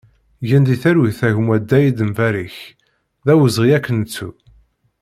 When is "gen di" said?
0.47-0.75